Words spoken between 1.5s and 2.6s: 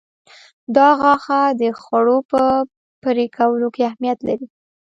د خوړو په